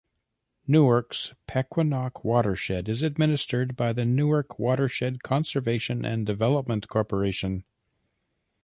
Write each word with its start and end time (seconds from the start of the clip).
Newark's 0.65 1.35
Pequannock 1.47 2.23
Watershed 2.25 2.89
is 2.89 3.03
administered 3.03 3.75
by 3.75 3.93
the 3.93 4.03
Newark 4.03 4.57
Watershed 4.57 5.21
Conservation 5.21 6.03
and 6.05 6.25
Development 6.25 6.87
Corporation. 6.87 7.65